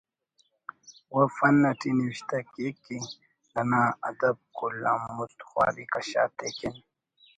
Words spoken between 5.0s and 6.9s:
مُست خواری کش آتے کن